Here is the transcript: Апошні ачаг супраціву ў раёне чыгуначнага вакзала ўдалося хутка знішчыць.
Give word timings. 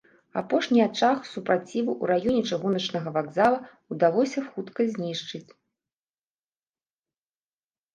Апошні 0.39 0.79
ачаг 0.89 1.17
супраціву 1.33 1.91
ў 2.01 2.09
раёне 2.13 2.41
чыгуначнага 2.49 3.09
вакзала 3.19 3.59
ўдалося 3.95 4.39
хутка 4.49 4.91
знішчыць. 4.99 5.47